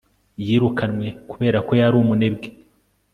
Yirukanwe 0.45 1.07
kubera 1.29 1.57
ko 1.67 1.71
yari 1.81 1.95
umunebwe 2.03 2.47